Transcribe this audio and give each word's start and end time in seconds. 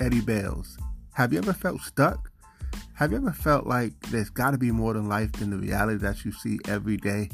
Eddie 0.00 0.22
Bails. 0.22 0.78
Have 1.12 1.34
you 1.34 1.38
ever 1.40 1.52
felt 1.52 1.82
stuck? 1.82 2.30
Have 2.94 3.10
you 3.10 3.18
ever 3.18 3.32
felt 3.32 3.66
like 3.66 3.92
there's 4.08 4.30
got 4.30 4.52
to 4.52 4.58
be 4.58 4.72
more 4.72 4.94
than 4.94 5.10
life 5.10 5.30
than 5.32 5.50
the 5.50 5.58
reality 5.58 5.98
that 5.98 6.24
you 6.24 6.32
see 6.32 6.58
every 6.66 6.96
day? 6.96 7.28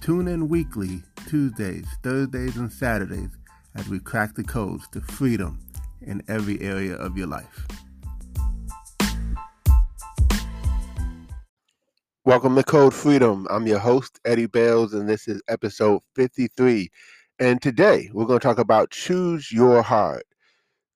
Tune 0.00 0.26
in 0.26 0.48
weekly, 0.48 1.02
Tuesdays, 1.28 1.86
Thursdays, 2.02 2.56
and 2.56 2.72
Saturdays 2.72 3.28
as 3.74 3.90
we 3.90 3.98
crack 3.98 4.34
the 4.34 4.42
codes 4.42 4.88
to 4.92 5.02
freedom 5.02 5.58
in 6.00 6.22
every 6.28 6.58
area 6.62 6.94
of 6.94 7.18
your 7.18 7.26
life. 7.26 7.66
Welcome 12.24 12.54
to 12.56 12.62
Code 12.62 12.94
Freedom. 12.94 13.46
I'm 13.50 13.66
your 13.66 13.80
host, 13.80 14.18
Eddie 14.24 14.46
Bails, 14.46 14.94
and 14.94 15.06
this 15.06 15.28
is 15.28 15.42
episode 15.46 16.00
53. 16.14 16.88
And 17.38 17.60
today 17.60 18.08
we're 18.14 18.24
going 18.24 18.40
to 18.40 18.46
talk 18.46 18.58
about 18.58 18.90
choose 18.90 19.52
your 19.52 19.82
hard. 19.82 20.22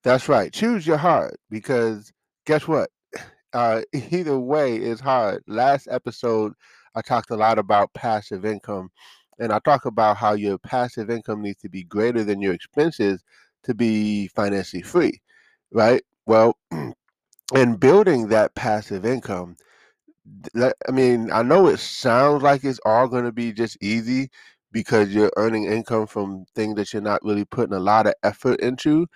That's 0.07 0.29
right. 0.29 0.53
Choose 0.53 0.87
your 0.87 0.95
hard 0.95 1.35
because 1.49 2.13
guess 2.45 2.65
what? 2.65 2.89
Uh, 3.51 3.81
either 3.93 4.39
way 4.39 4.77
is 4.77 5.01
hard. 5.01 5.43
Last 5.47 5.89
episode, 5.91 6.53
I 6.95 7.01
talked 7.01 7.29
a 7.29 7.35
lot 7.35 7.59
about 7.59 7.93
passive 7.93 8.45
income, 8.45 8.89
and 9.37 9.51
I 9.51 9.59
talk 9.59 9.83
about 9.85 10.15
how 10.15 10.31
your 10.31 10.59
passive 10.59 11.09
income 11.09 11.41
needs 11.41 11.59
to 11.59 11.67
be 11.67 11.83
greater 11.83 12.23
than 12.23 12.41
your 12.41 12.53
expenses 12.53 13.21
to 13.63 13.75
be 13.75 14.29
financially 14.29 14.81
free, 14.81 15.19
right? 15.73 16.01
Well, 16.25 16.55
in 17.53 17.75
building 17.75 18.29
that 18.29 18.55
passive 18.55 19.05
income, 19.05 19.57
I 20.55 20.91
mean, 20.91 21.31
I 21.33 21.43
know 21.43 21.67
it 21.67 21.79
sounds 21.79 22.43
like 22.43 22.63
it's 22.63 22.79
all 22.85 23.09
going 23.09 23.25
to 23.25 23.33
be 23.33 23.51
just 23.51 23.77
easy 23.81 24.29
because 24.71 25.09
you're 25.09 25.31
earning 25.37 25.65
income 25.65 26.07
from 26.07 26.45
things 26.55 26.75
that 26.75 26.93
you're 26.93 27.01
not 27.01 27.23
really 27.23 27.45
putting 27.45 27.75
a 27.75 27.79
lot 27.79 28.07
of 28.07 28.13
effort 28.23 28.59
into. 28.61 29.07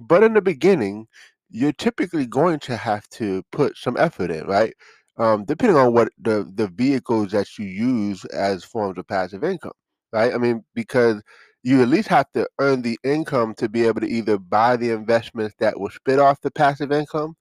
But 0.00 0.24
in 0.24 0.34
the 0.34 0.42
beginning, 0.42 1.06
you're 1.50 1.72
typically 1.72 2.26
going 2.26 2.60
to 2.60 2.76
have 2.76 3.08
to 3.10 3.42
put 3.52 3.76
some 3.76 3.96
effort 3.98 4.30
in, 4.30 4.46
right? 4.46 4.74
Um, 5.18 5.44
depending 5.44 5.76
on 5.76 5.92
what 5.94 6.10
the 6.18 6.50
the 6.54 6.68
vehicles 6.68 7.32
that 7.32 7.58
you 7.58 7.66
use 7.66 8.24
as 8.26 8.64
forms 8.64 8.98
of 8.98 9.06
passive 9.08 9.44
income, 9.44 9.72
right? 10.12 10.34
I 10.34 10.38
mean, 10.38 10.64
because 10.74 11.22
you 11.62 11.82
at 11.82 11.88
least 11.88 12.08
have 12.08 12.30
to 12.32 12.48
earn 12.58 12.82
the 12.82 12.98
income 13.04 13.54
to 13.56 13.68
be 13.68 13.86
able 13.86 14.00
to 14.00 14.08
either 14.08 14.38
buy 14.38 14.76
the 14.76 14.90
investments 14.90 15.54
that 15.60 15.78
will 15.78 15.90
spit 15.90 16.18
off 16.18 16.40
the 16.40 16.50
passive 16.50 16.92
income, 16.92 17.34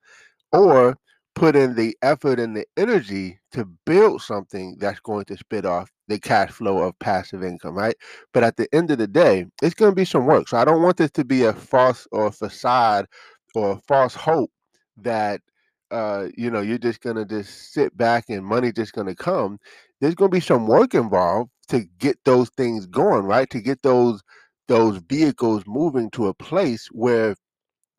or 0.51 0.97
put 1.35 1.55
in 1.55 1.75
the 1.75 1.95
effort 2.01 2.39
and 2.39 2.55
the 2.55 2.66
energy 2.78 3.39
to 3.53 3.66
build 3.85 4.22
something 4.22 4.78
that's 4.79 5.00
going 5.01 5.25
to 5.25 5.38
spit 5.38 5.66
off 5.66 5.89
the 6.09 6.20
cash 6.20 6.52
flow 6.52 6.80
of 6.84 7.00
passive 7.00 7.44
income, 7.44 7.75
right? 7.75 7.96
But 8.34 8.44
at 8.44 8.58
the 8.58 8.68
end 8.75 8.92
of 8.92 9.00
the 9.00 9.08
day, 9.08 9.46
it's 9.64 9.75
going 9.75 9.92
to 9.92 9.96
be 9.96 10.06
some 10.06 10.28
work. 10.28 10.50
So 10.50 10.58
I 10.58 10.66
don't 10.66 10.84
want 10.84 10.97
this 10.97 11.12
to 11.14 11.25
be 11.25 11.46
a 11.46 11.53
false 11.53 12.08
or 12.14 12.31
facade 12.31 13.08
or 13.56 13.74
a 13.74 13.78
false 13.88 14.16
hope 14.16 14.52
that 14.97 15.42
uh, 15.92 16.28
you 16.38 16.52
know 16.52 16.62
you're 16.62 16.78
just 16.80 17.02
going 17.02 17.16
to 17.16 17.25
just 17.25 17.74
sit 17.74 17.97
back 17.97 18.25
and 18.30 18.46
money 18.46 18.72
just 18.74 18.94
going 18.94 19.08
to 19.08 19.16
come. 19.16 19.59
There's 20.02 20.16
going 20.16 20.31
to 20.31 20.36
be 20.36 20.42
some 20.42 20.68
work 20.68 20.96
involved 20.96 21.52
to 21.70 21.86
get 22.00 22.18
those 22.26 22.50
things 22.58 22.88
going, 22.88 23.26
right? 23.26 23.50
To 23.52 23.62
get 23.62 23.84
those 23.84 24.22
those 24.68 24.97
vehicles 25.09 25.64
moving 25.68 26.12
to 26.12 26.28
a 26.28 26.34
place 26.34 26.88
where 26.91 27.36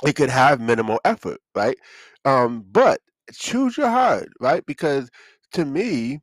it 0.06 0.16
could 0.16 0.31
have 0.31 0.60
minimal 0.60 1.00
effort, 1.04 1.41
right? 1.54 1.77
Um, 2.25 2.65
but 2.71 3.00
choose 3.32 3.77
your 3.77 3.88
hard, 3.91 4.31
right? 4.41 4.65
Because 4.66 5.10
to 5.53 5.65
me, 5.65 6.21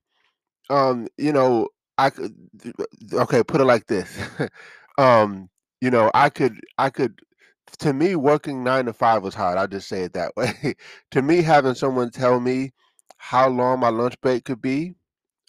um, 0.70 1.08
you 1.18 1.34
know, 1.34 1.70
I 1.98 2.10
could 2.10 2.36
okay, 3.14 3.44
put 3.44 3.62
it 3.62 3.66
like 3.66 3.88
this. 3.88 4.18
um, 4.98 5.50
you 5.82 5.92
know, 5.92 6.12
I 6.14 6.30
could 6.30 6.60
I 6.78 6.90
could 6.90 7.20
to 7.80 7.94
me 7.94 8.16
working 8.16 8.64
9 8.64 8.86
to 8.86 8.94
5 8.94 9.24
was 9.24 9.36
hard. 9.36 9.58
I'll 9.58 9.68
just 9.68 9.88
say 9.88 10.04
it 10.04 10.14
that 10.14 10.34
way. 10.38 10.76
to 11.12 11.22
me 11.22 11.42
having 11.42 11.76
someone 11.76 12.12
tell 12.12 12.40
me 12.40 12.72
how 13.18 13.50
long 13.50 13.80
my 13.80 13.90
lunch 13.90 14.20
break 14.22 14.46
could 14.46 14.62
be, 14.62 14.96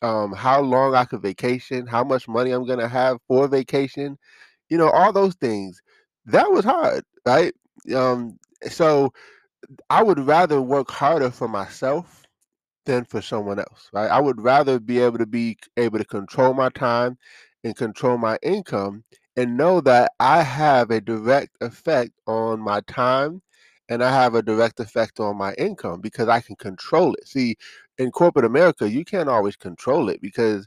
um, 0.03 0.33
how 0.33 0.61
long 0.63 0.95
I 0.95 1.05
could 1.07 1.23
vacation, 1.23 1.87
how 1.87 2.05
much 2.05 2.29
money 2.29 2.53
I'm 2.53 2.67
going 2.67 2.79
to 2.81 2.89
have 2.89 3.19
for 3.29 3.49
vacation, 3.49 4.19
you 4.71 4.79
know, 4.79 4.91
all 4.91 5.13
those 5.13 5.35
things. 5.37 5.81
That 6.27 6.51
was 6.53 6.65
hard, 6.65 7.05
right? 7.27 7.55
Um, 7.95 8.39
so 8.71 9.13
I 9.91 10.03
would 10.03 10.21
rather 10.21 10.63
work 10.63 10.91
harder 10.91 11.31
for 11.31 11.49
myself 11.49 12.28
than 12.89 13.05
for 13.05 13.23
someone 13.23 13.61
else, 13.61 13.91
right? 13.93 14.11
I 14.11 14.21
would 14.21 14.43
rather 14.43 14.81
be 14.81 15.01
able 15.01 15.19
to 15.19 15.27
be 15.27 15.59
able 15.77 15.99
to 15.99 16.07
control 16.07 16.55
my 16.55 16.71
time 16.71 17.19
and 17.65 17.77
control 17.77 18.19
my 18.19 18.39
income 18.43 19.05
and 19.37 19.57
know 19.59 19.81
that 19.83 20.13
I 20.21 20.43
have 20.43 20.91
a 20.91 21.01
direct 21.01 21.57
effect 21.61 22.13
on 22.27 22.61
my 22.61 22.81
time 22.89 23.43
and 23.91 24.03
I 24.03 24.11
have 24.11 24.35
a 24.35 24.43
direct 24.43 24.81
effect 24.81 25.21
on 25.21 25.37
my 25.37 25.55
income 25.55 26.01
because 26.01 26.29
I 26.29 26.41
can 26.41 26.57
control 26.57 27.15
it. 27.15 27.29
See, 27.29 27.57
in 27.99 28.11
corporate 28.11 28.47
America, 28.47 28.91
you 28.91 29.05
can't 29.05 29.29
always 29.29 29.57
control 29.57 30.09
it 30.09 30.21
because 30.23 30.67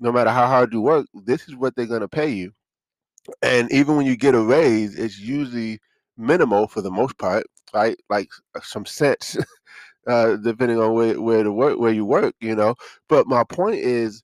no 0.00 0.12
matter 0.12 0.30
how 0.30 0.46
hard 0.46 0.72
you 0.74 0.82
work, 0.82 1.06
this 1.14 1.48
is 1.48 1.56
what 1.56 1.76
they're 1.76 1.86
going 1.86 2.00
to 2.02 2.08
pay 2.08 2.30
you. 2.30 2.52
And 3.42 3.70
even 3.72 3.96
when 3.96 4.06
you 4.06 4.16
get 4.16 4.34
a 4.34 4.40
raise, 4.42 4.96
it's 4.96 5.18
usually 5.18 5.80
minimal 6.16 6.68
for 6.68 6.80
the 6.82 6.90
most 6.90 7.18
part, 7.18 7.44
right? 7.74 7.96
Like 8.10 8.28
uh, 8.54 8.60
some 8.62 8.86
cents, 8.86 9.36
uh, 10.06 10.36
depending 10.36 10.78
on 10.78 10.94
where 10.94 11.20
where 11.20 11.42
to 11.44 11.52
work 11.52 11.78
where 11.78 11.92
you 11.92 12.04
work, 12.04 12.34
you 12.40 12.54
know. 12.56 12.74
But 13.08 13.26
my 13.26 13.44
point 13.44 13.76
is, 13.76 14.22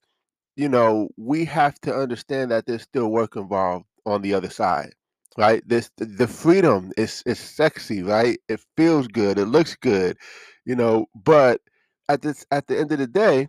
you 0.56 0.68
know, 0.68 1.08
we 1.16 1.44
have 1.46 1.80
to 1.82 1.94
understand 1.94 2.50
that 2.50 2.66
there's 2.66 2.82
still 2.82 3.08
work 3.10 3.36
involved 3.36 3.86
on 4.06 4.22
the 4.22 4.34
other 4.34 4.50
side, 4.50 4.92
right? 5.38 5.62
This 5.68 5.90
the 5.98 6.26
freedom 6.28 6.92
is 6.96 7.22
is 7.26 7.38
sexy, 7.38 8.02
right? 8.02 8.38
It 8.48 8.60
feels 8.76 9.08
good, 9.08 9.38
it 9.38 9.46
looks 9.46 9.76
good, 9.76 10.16
you 10.64 10.76
know. 10.76 11.06
But 11.14 11.60
at 12.08 12.22
this 12.22 12.44
at 12.50 12.66
the 12.66 12.78
end 12.78 12.92
of 12.92 12.98
the 12.98 13.06
day, 13.06 13.48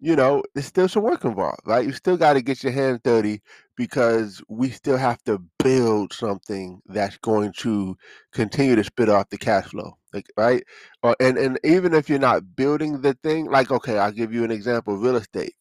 you 0.00 0.16
know, 0.16 0.42
there's 0.54 0.66
still 0.66 0.88
some 0.88 1.04
work 1.04 1.24
involved, 1.24 1.60
right? 1.66 1.86
You 1.86 1.92
still 1.92 2.16
got 2.16 2.34
to 2.34 2.42
get 2.42 2.62
your 2.62 2.72
hands 2.72 3.00
dirty 3.04 3.40
because 3.76 4.42
we 4.48 4.70
still 4.70 4.96
have 4.96 5.22
to 5.24 5.40
build 5.62 6.12
something 6.12 6.80
that's 6.86 7.16
going 7.18 7.52
to 7.58 7.96
continue 8.32 8.74
to 8.76 8.84
spit 8.84 9.08
off 9.08 9.30
the 9.30 9.38
cash 9.38 9.66
flow, 9.66 9.96
like 10.12 10.26
right? 10.36 10.64
Or 11.02 11.16
and 11.20 11.38
and 11.38 11.58
even 11.64 11.94
if 11.94 12.08
you're 12.08 12.18
not 12.18 12.56
building 12.56 13.00
the 13.02 13.14
thing, 13.22 13.46
like 13.46 13.70
okay, 13.70 13.98
I'll 13.98 14.12
give 14.12 14.32
you 14.32 14.44
an 14.44 14.50
example: 14.50 14.96
real 14.96 15.16
estate. 15.16 15.54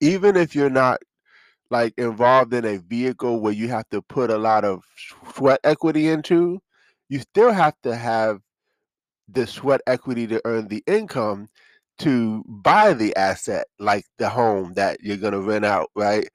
Even 0.00 0.36
if 0.36 0.54
you're 0.54 0.70
not 0.70 1.00
like 1.70 1.94
involved 1.98 2.54
in 2.54 2.64
a 2.64 2.78
vehicle 2.78 3.40
where 3.40 3.52
you 3.52 3.68
have 3.68 3.88
to 3.90 4.02
put 4.02 4.30
a 4.30 4.38
lot 4.38 4.64
of 4.64 4.84
sweat 5.34 5.60
equity 5.64 6.08
into, 6.08 6.60
you 7.08 7.18
still 7.20 7.52
have 7.52 7.74
to 7.82 7.96
have 7.96 8.40
the 9.28 9.46
sweat 9.46 9.80
equity 9.86 10.26
to 10.26 10.40
earn 10.44 10.68
the 10.68 10.82
income 10.86 11.48
to 11.98 12.44
buy 12.46 12.94
the 12.94 13.14
asset, 13.16 13.66
like 13.78 14.04
the 14.18 14.28
home 14.28 14.74
that 14.74 14.98
you're 15.02 15.16
going 15.16 15.32
to 15.32 15.40
rent 15.40 15.64
out, 15.64 15.90
right? 15.94 16.28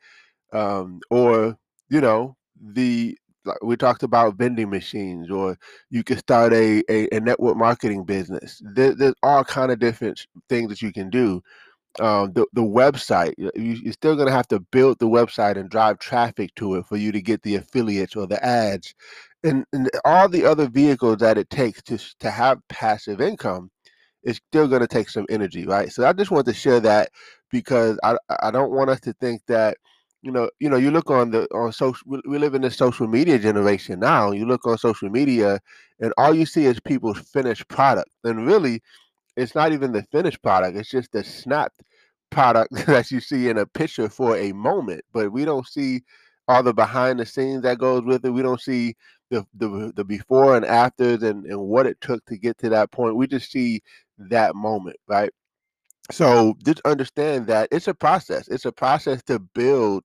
Um, 0.53 1.01
or 1.09 1.57
you 1.89 2.01
know 2.01 2.35
the 2.61 3.17
like 3.47 3.63
we 3.63 3.77
talked 3.77 4.03
about 4.03 4.35
vending 4.37 4.69
machines, 4.69 5.31
or 5.31 5.57
you 5.91 6.03
could 6.03 6.19
start 6.19 6.53
a, 6.53 6.83
a, 6.89 7.09
a 7.15 7.21
network 7.21 7.57
marketing 7.57 8.05
business. 8.05 8.61
There, 8.75 8.95
there's 8.95 9.15
all 9.23 9.43
kind 9.45 9.71
of 9.71 9.79
different 9.79 10.27
things 10.49 10.69
that 10.69 10.81
you 10.83 10.93
can 10.93 11.09
do. 11.09 11.41
Um, 11.99 12.33
the 12.33 12.45
the 12.53 12.61
website, 12.63 13.33
you, 13.37 13.51
you're 13.55 13.93
still 13.93 14.15
going 14.15 14.27
to 14.27 14.33
have 14.33 14.47
to 14.49 14.59
build 14.71 14.99
the 14.99 15.07
website 15.07 15.57
and 15.57 15.69
drive 15.69 15.99
traffic 15.99 16.53
to 16.57 16.75
it 16.75 16.85
for 16.87 16.97
you 16.97 17.11
to 17.11 17.21
get 17.21 17.43
the 17.43 17.55
affiliates 17.55 18.15
or 18.15 18.27
the 18.27 18.43
ads, 18.45 18.95
and, 19.43 19.65
and 19.73 19.89
all 20.05 20.29
the 20.29 20.45
other 20.45 20.67
vehicles 20.69 21.17
that 21.19 21.37
it 21.39 21.49
takes 21.49 21.81
to 21.83 21.97
to 22.19 22.31
have 22.31 22.59
passive 22.69 23.21
income 23.21 23.71
it's 24.23 24.39
still 24.49 24.67
going 24.67 24.81
to 24.81 24.87
take 24.87 25.09
some 25.09 25.25
energy, 25.29 25.65
right? 25.65 25.91
So 25.91 26.05
I 26.05 26.13
just 26.13 26.31
want 26.31 26.47
to 26.47 26.53
share 26.53 26.79
that 26.81 27.09
because 27.51 27.99
I 28.03 28.17
I 28.41 28.51
don't 28.51 28.71
want 28.71 28.89
us 28.89 28.99
to 29.01 29.13
think 29.13 29.41
that 29.47 29.77
you 30.21 30.31
know, 30.31 30.49
you 30.59 30.69
know, 30.69 30.77
you 30.77 30.91
look 30.91 31.09
on 31.11 31.31
the 31.31 31.47
on 31.53 31.71
social. 31.71 32.19
We 32.25 32.37
live 32.37 32.55
in 32.55 32.61
this 32.61 32.77
social 32.77 33.07
media 33.07 33.39
generation 33.39 33.99
now. 33.99 34.31
You 34.31 34.45
look 34.45 34.65
on 34.65 34.77
social 34.77 35.09
media, 35.09 35.59
and 35.99 36.13
all 36.17 36.33
you 36.33 36.45
see 36.45 36.65
is 36.65 36.79
people's 36.79 37.19
finished 37.19 37.67
product. 37.67 38.09
And 38.23 38.45
really, 38.45 38.81
it's 39.37 39.55
not 39.55 39.73
even 39.73 39.91
the 39.91 40.03
finished 40.03 40.41
product. 40.41 40.77
It's 40.77 40.89
just 40.89 41.11
the 41.11 41.23
snapped 41.23 41.81
product 42.31 42.73
that 42.87 43.11
you 43.11 43.19
see 43.19 43.49
in 43.49 43.57
a 43.57 43.65
picture 43.65 44.09
for 44.09 44.37
a 44.37 44.51
moment. 44.53 45.01
But 45.13 45.31
we 45.31 45.45
don't 45.45 45.67
see 45.67 46.01
all 46.47 46.63
the 46.63 46.73
behind 46.73 47.19
the 47.19 47.25
scenes 47.25 47.63
that 47.63 47.77
goes 47.79 48.03
with 48.03 48.25
it. 48.25 48.31
We 48.31 48.41
don't 48.41 48.61
see 48.61 48.95
the 49.29 49.45
the, 49.55 49.93
the 49.95 50.03
before 50.05 50.55
and 50.57 50.65
afters 50.65 51.23
and, 51.23 51.45
and 51.45 51.59
what 51.59 51.85
it 51.87 52.01
took 52.01 52.25
to 52.25 52.37
get 52.37 52.57
to 52.59 52.69
that 52.69 52.91
point. 52.91 53.15
We 53.15 53.27
just 53.27 53.51
see 53.51 53.81
that 54.17 54.55
moment, 54.55 54.97
right? 55.07 55.31
So 56.11 56.55
just 56.65 56.81
understand 56.85 57.47
that 57.47 57.67
it's 57.71 57.87
a 57.87 57.93
process. 57.93 58.47
It's 58.47 58.65
a 58.65 58.71
process 58.71 59.21
to 59.23 59.39
build 59.39 60.03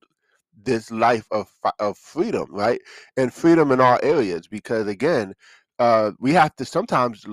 this 0.61 0.91
life 0.91 1.27
of 1.31 1.49
of 1.79 1.97
freedom, 1.97 2.47
right? 2.51 2.81
And 3.17 3.33
freedom 3.33 3.71
in 3.71 3.79
all 3.81 3.99
areas. 4.03 4.47
Because 4.47 4.87
again, 4.87 5.33
uh, 5.79 6.11
we 6.19 6.33
have 6.33 6.55
to 6.57 6.65
sometimes 6.65 7.25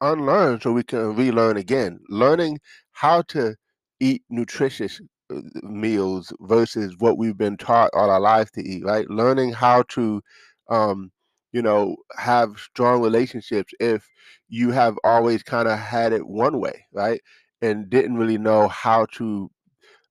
unlearn 0.00 0.60
so 0.60 0.72
we 0.72 0.84
can 0.84 1.16
relearn 1.16 1.56
again. 1.56 2.00
Learning 2.08 2.58
how 2.92 3.22
to 3.22 3.56
eat 4.00 4.22
nutritious 4.30 5.00
uh, 5.34 5.40
meals 5.62 6.32
versus 6.40 6.94
what 6.98 7.18
we've 7.18 7.36
been 7.38 7.56
taught 7.56 7.90
all 7.94 8.10
our 8.10 8.20
lives 8.20 8.50
to 8.52 8.62
eat, 8.62 8.84
right? 8.84 9.08
Learning 9.10 9.52
how 9.52 9.82
to, 9.88 10.22
um, 10.68 11.10
you 11.52 11.62
know, 11.62 11.96
have 12.16 12.58
strong 12.58 13.00
relationships 13.02 13.72
if 13.80 14.06
you 14.48 14.70
have 14.70 14.96
always 15.02 15.42
kind 15.42 15.66
of 15.68 15.78
had 15.78 16.12
it 16.12 16.26
one 16.26 16.60
way, 16.60 16.84
right? 16.92 17.20
And 17.60 17.90
didn't 17.90 18.16
really 18.16 18.38
know 18.38 18.68
how 18.68 19.06
to 19.12 19.50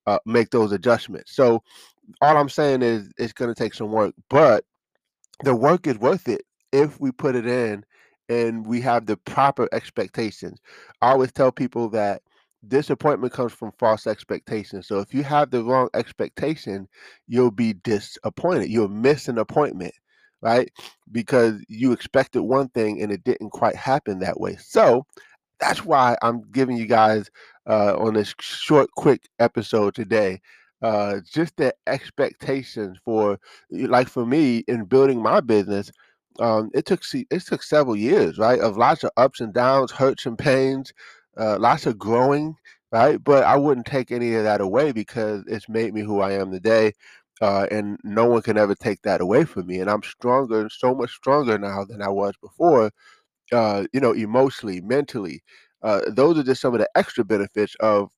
uh, 0.06 0.20
make 0.26 0.50
those 0.50 0.72
adjustments. 0.72 1.36
So 1.36 1.64
all 2.22 2.38
I'm 2.38 2.50
saying 2.50 2.82
is 2.82 3.12
it's 3.18 3.34
going 3.34 3.54
to 3.54 3.64
take 3.64 3.74
some 3.74 3.92
work, 3.92 4.14
but 4.30 4.64
the 5.44 5.56
work 5.56 5.88
is 5.88 5.98
worth 5.98 6.28
it 6.28 6.42
if 6.72 7.00
we 7.00 7.12
put 7.12 7.36
it 7.36 7.46
in 7.46 7.84
and 8.30 8.66
we 8.66 8.82
have 8.82 9.06
the 9.06 9.18
proper 9.18 9.70
expectations. 9.72 10.60
I 11.02 11.12
always 11.12 11.32
tell 11.32 11.52
people 11.52 11.90
that 11.90 12.22
disappointment 12.68 13.34
comes 13.34 13.54
from 13.54 13.72
false 13.80 14.08
expectations. 14.08 14.88
So 14.88 15.00
if 15.00 15.14
you 15.14 15.24
have 15.24 15.52
the 15.52 15.64
wrong 15.64 15.90
expectation, 15.94 16.88
you'll 17.28 17.52
be 17.52 17.74
disappointed. 17.74 18.70
You'll 18.70 18.90
miss 18.90 19.28
an 19.28 19.38
appointment, 19.38 19.94
right? 20.42 20.70
Because 21.12 21.64
you 21.70 21.92
expected 21.92 22.42
one 22.42 22.70
thing 22.70 23.02
and 23.02 23.12
it 23.12 23.24
didn't 23.24 23.52
quite 23.52 23.76
happen 23.76 24.20
that 24.20 24.40
way. 24.40 24.58
So 24.58 25.06
that's 25.60 25.84
why 25.84 26.18
I'm 26.22 26.44
giving 26.52 26.78
you 26.78 26.86
guys 26.86 27.30
uh, 27.68 27.96
on 27.98 28.14
this 28.14 28.34
short, 28.40 28.90
quick 28.96 29.28
episode 29.40 29.96
today. 29.96 30.42
Uh, 30.82 31.20
just 31.32 31.58
the 31.58 31.74
expectations 31.88 32.98
for, 33.04 33.40
like 33.72 34.08
for 34.08 34.26
me 34.26 34.60
in 34.68 34.86
building 34.86 35.22
my 35.22 35.40
business, 35.42 35.92
um, 36.40 36.70
it 36.74 36.86
took 36.86 37.02
it 37.14 37.42
took 37.42 37.64
several 37.64 37.96
years, 37.96 38.38
right, 38.38 38.60
of 38.60 38.78
lots 38.78 39.04
of 39.04 39.12
ups 39.18 39.42
and 39.42 39.54
downs, 39.54 39.92
hurts 39.92 40.26
and 40.28 40.38
pains, 40.38 40.94
uh, 41.38 41.58
lots 41.60 41.88
of 41.88 41.98
growing, 41.98 42.56
right. 42.92 43.24
But 43.24 43.44
I 43.44 43.56
wouldn't 43.58 43.88
take 43.88 44.12
any 44.12 44.36
of 44.36 44.44
that 44.44 44.62
away 44.62 44.92
because 44.92 45.44
it's 45.48 45.68
made 45.70 45.94
me 45.94 46.02
who 46.02 46.20
I 46.22 46.34
am 46.34 46.52
today, 46.52 46.94
uh, 47.42 47.68
and 47.72 47.98
no 48.04 48.26
one 48.26 48.42
can 48.44 48.58
ever 48.58 48.76
take 48.76 49.02
that 49.04 49.22
away 49.22 49.46
from 49.46 49.68
me. 49.68 49.80
And 49.80 49.90
I'm 49.90 50.04
stronger, 50.04 50.70
so 50.70 50.94
much 50.96 51.12
stronger 51.12 51.58
now 51.58 51.86
than 51.86 52.02
I 52.04 52.10
was 52.10 52.36
before, 52.42 52.92
uh, 53.52 53.86
you 53.94 54.00
know, 54.00 54.14
emotionally, 54.14 54.82
mentally. 54.82 55.42
Uh, 55.84 56.02
those 56.08 56.38
are 56.38 56.44
just 56.44 56.62
some 56.62 56.74
of 56.74 56.80
the 56.80 56.90
extra 56.96 57.24
benefits 57.24 57.76
of, 57.80 58.10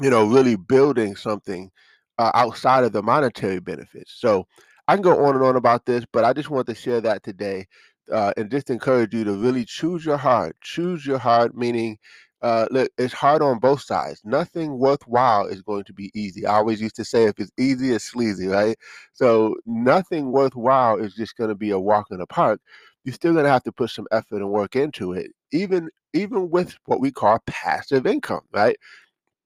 you 0.00 0.10
know, 0.10 0.24
really 0.26 0.56
building 0.56 1.16
something 1.16 1.70
uh, 2.18 2.30
outside 2.34 2.84
of 2.84 2.92
the 2.92 3.02
monetary 3.02 3.60
benefits. 3.60 4.14
So 4.18 4.46
I 4.88 4.94
can 4.94 5.02
go 5.02 5.24
on 5.24 5.34
and 5.34 5.44
on 5.44 5.56
about 5.56 5.86
this, 5.86 6.04
but 6.12 6.24
I 6.24 6.32
just 6.32 6.50
want 6.50 6.66
to 6.68 6.74
share 6.74 7.00
that 7.02 7.22
today 7.22 7.66
uh, 8.12 8.32
and 8.36 8.50
just 8.50 8.70
encourage 8.70 9.14
you 9.14 9.24
to 9.24 9.34
really 9.34 9.64
choose 9.64 10.04
your 10.04 10.16
hard. 10.16 10.54
Choose 10.62 11.06
your 11.06 11.18
hard, 11.18 11.54
meaning, 11.56 11.98
uh, 12.42 12.66
look, 12.70 12.90
it's 12.98 13.14
hard 13.14 13.42
on 13.42 13.58
both 13.60 13.82
sides. 13.82 14.20
Nothing 14.24 14.78
worthwhile 14.78 15.46
is 15.46 15.62
going 15.62 15.84
to 15.84 15.92
be 15.92 16.10
easy. 16.14 16.44
I 16.46 16.54
always 16.56 16.80
used 16.80 16.96
to 16.96 17.04
say, 17.04 17.24
if 17.24 17.38
it's 17.38 17.52
easy, 17.58 17.92
it's 17.92 18.04
sleazy, 18.04 18.48
right? 18.48 18.76
So 19.12 19.54
nothing 19.66 20.32
worthwhile 20.32 20.98
is 20.98 21.14
just 21.14 21.36
going 21.36 21.50
to 21.50 21.54
be 21.54 21.70
a 21.70 21.78
walk 21.78 22.06
in 22.10 22.18
the 22.18 22.26
park 22.26 22.60
you're 23.04 23.14
still 23.14 23.32
going 23.32 23.44
to 23.44 23.50
have 23.50 23.64
to 23.64 23.72
put 23.72 23.90
some 23.90 24.06
effort 24.12 24.36
and 24.36 24.50
work 24.50 24.76
into 24.76 25.12
it, 25.12 25.30
even 25.52 25.88
even 26.14 26.50
with 26.50 26.76
what 26.86 27.00
we 27.00 27.10
call 27.10 27.38
passive 27.46 28.06
income, 28.06 28.42
right? 28.52 28.76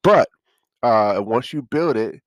But 0.02 0.28
uh, 0.82 1.20
once 1.24 1.52
you 1.52 1.62
build 1.62 1.96
it, 1.96 2.20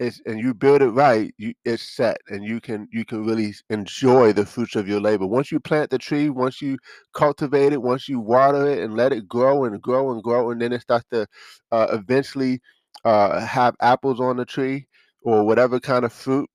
it's 0.00 0.20
and 0.26 0.40
you 0.40 0.54
build 0.54 0.82
it 0.82 0.90
right, 0.90 1.32
you, 1.38 1.54
it's 1.64 1.82
set, 1.82 2.18
and 2.28 2.44
you 2.44 2.60
can 2.60 2.88
you 2.92 3.04
can 3.04 3.24
really 3.24 3.54
enjoy 3.70 4.32
the 4.32 4.46
fruits 4.46 4.76
of 4.76 4.88
your 4.88 5.00
labor. 5.00 5.26
Once 5.26 5.52
you 5.52 5.60
plant 5.60 5.90
the 5.90 5.98
tree, 5.98 6.30
once 6.30 6.60
you 6.62 6.78
cultivate 7.14 7.72
it, 7.72 7.82
once 7.82 8.08
you 8.08 8.20
water 8.20 8.66
it 8.68 8.80
and 8.80 8.96
let 8.96 9.12
it 9.12 9.28
grow 9.28 9.64
and 9.64 9.80
grow 9.82 10.12
and 10.12 10.22
grow, 10.22 10.50
and 10.50 10.60
then 10.60 10.72
it 10.72 10.82
starts 10.82 11.06
to 11.12 11.26
uh, 11.72 11.88
eventually 11.92 12.60
uh, 13.04 13.40
have 13.40 13.76
apples 13.80 14.20
on 14.20 14.36
the 14.36 14.44
tree 14.44 14.86
or 15.22 15.44
whatever 15.44 15.78
kind 15.80 16.04
of 16.04 16.12
fruit 16.12 16.48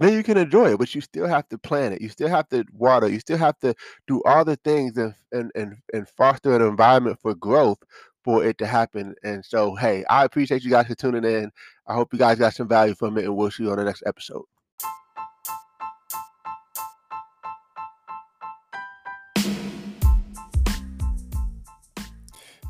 then 0.00 0.12
you 0.12 0.22
can 0.22 0.36
enjoy 0.36 0.72
it, 0.72 0.78
but 0.78 0.94
you 0.94 1.00
still 1.00 1.26
have 1.26 1.48
to 1.50 1.58
plant 1.58 1.94
it. 1.94 2.02
You 2.02 2.08
still 2.08 2.28
have 2.28 2.48
to 2.48 2.64
water. 2.72 3.08
You 3.08 3.20
still 3.20 3.38
have 3.38 3.58
to 3.60 3.74
do 4.06 4.22
all 4.24 4.44
the 4.44 4.56
things 4.56 4.96
and 4.96 5.14
and 5.32 5.52
and, 5.54 5.76
and 5.92 6.08
foster 6.08 6.54
an 6.54 6.62
environment 6.62 7.18
for 7.20 7.34
growth 7.34 7.78
for 8.24 8.44
it 8.44 8.58
to 8.58 8.66
happen. 8.66 9.14
And 9.22 9.44
so, 9.44 9.74
hey, 9.74 10.04
I 10.08 10.24
appreciate 10.24 10.64
you 10.64 10.70
guys 10.70 10.86
for 10.86 10.94
tuning 10.94 11.24
in. 11.24 11.52
I 11.86 11.94
hope 11.94 12.12
you 12.12 12.18
guys 12.18 12.38
got 12.38 12.54
some 12.54 12.68
value 12.68 12.94
from 12.94 13.18
it, 13.18 13.24
and 13.24 13.36
we'll 13.36 13.50
see 13.50 13.64
you 13.64 13.70
on 13.70 13.76
the 13.76 13.84
next 13.84 14.02
episode. 14.06 14.44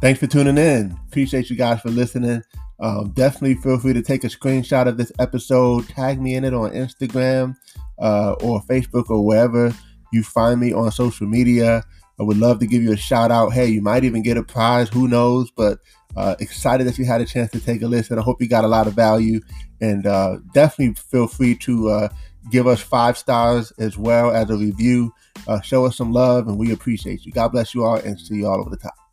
Thanks 0.00 0.20
for 0.20 0.27
tuning 0.27 0.59
in. 0.59 0.99
Appreciate 1.09 1.49
you 1.49 1.56
guys 1.56 1.81
for 1.81 1.88
listening. 1.88 2.43
Um, 2.84 3.12
definitely 3.12 3.54
feel 3.54 3.78
free 3.78 3.94
to 3.94 4.02
take 4.02 4.25
a 4.25 4.26
screenshot 4.26 4.86
of 4.86 4.98
this 4.98 5.10
episode, 5.19 5.88
tag 5.88 6.20
me 6.20 6.34
in 6.34 6.44
it 6.44 6.52
on 6.52 6.70
Instagram 6.72 7.56
uh, 7.98 8.32
or 8.42 8.60
Facebook 8.60 9.08
or 9.08 9.25
wherever 9.25 9.72
you 10.12 10.22
find 10.22 10.60
me 10.60 10.75
on 10.75 10.92
social 10.92 11.26
media. 11.26 11.82
I 12.20 12.22
would 12.25 12.36
love 12.36 12.58
to 12.58 12.66
give 12.66 12.82
you 12.82 12.92
a 12.92 12.96
shout 12.98 13.31
out. 13.31 13.54
Hey, 13.54 13.69
you 13.69 13.81
might 13.81 14.04
even 14.04 14.20
get 14.20 14.36
a 14.36 14.42
prize, 14.42 14.90
who 14.90 15.08
knows? 15.08 15.50
But 15.50 15.78
uh, 16.14 16.34
excited 16.41 16.86
that 16.86 16.98
you 16.98 17.06
had 17.06 17.22
a 17.22 17.24
chance 17.24 17.50
to 17.53 17.60
take 17.60 17.81
a 17.81 17.88
listen. 17.88 18.19
I 18.19 18.22
hope 18.22 18.43
you 18.43 18.48
got 18.48 18.67
a 18.67 18.69
lot 18.69 18.86
of 18.86 18.93
value 18.93 19.41
and 19.81 20.06
uh, 20.06 20.36
definitely 20.53 20.94
feel 20.94 21.26
free 21.26 21.55
to 21.60 21.88
uh, 21.88 22.08
give 22.50 22.67
us 22.67 22.82
five 22.82 23.17
stars 23.17 23.72
as 23.79 23.96
well 23.96 24.31
as 24.31 24.50
a 24.50 24.58
review. 24.58 25.10
Uh, 25.48 25.62
show 25.62 25.86
us 25.86 25.96
some 25.96 26.12
love 26.12 26.48
and 26.48 26.58
we 26.58 26.70
appreciate 26.70 27.24
you. 27.24 27.32
God 27.32 27.48
bless 27.48 27.74
you 27.74 27.82
all 27.82 27.96
and 27.96 28.20
see 28.20 28.36
you 28.36 28.46
all 28.46 28.60
over 28.60 28.69
the 28.69 28.76
top. 28.76 29.04